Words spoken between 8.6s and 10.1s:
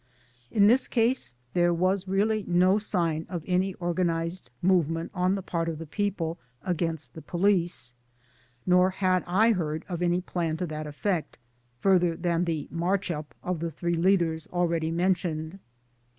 nor had I heard of